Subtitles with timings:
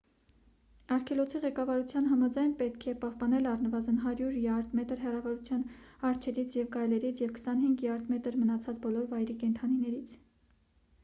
[0.93, 5.63] արգելոցի ղեկավարության համաձայն՝ պետք է պահպանել առնվազն 100 յարդ/մետր հեռավորության
[6.11, 10.17] արջերից ու գայլերից և 25 յարդ/մետր՝ մնացած բոլոր վայրի կենդանիներից: